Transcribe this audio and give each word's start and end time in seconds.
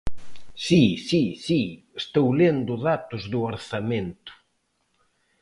Si, 0.67 0.83
si, 1.07 1.21
si, 1.45 1.61
estou 2.01 2.27
lendo 2.39 2.73
datos 2.89 3.23
do 3.31 3.39
orzamento. 3.51 4.31